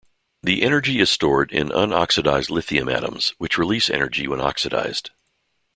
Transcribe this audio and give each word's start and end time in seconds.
The 0.41 0.63
energy 0.63 0.99
is 0.99 1.11
stored 1.11 1.51
in 1.51 1.69
unoxidised 1.71 2.49
lithium 2.49 2.89
atoms, 2.89 3.35
which 3.37 3.59
release 3.59 3.87
energy 3.87 4.27
when 4.27 4.41
oxidised. 4.41 5.11